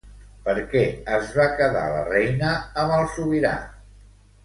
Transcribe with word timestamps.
Per 0.45 0.55
què 0.71 0.81
es 1.17 1.29
va 1.41 1.47
quedar 1.61 1.85
la 1.91 2.01
reina 2.09 2.57
amb 2.57 2.99
el 2.99 3.09
sobirà? 3.19 3.57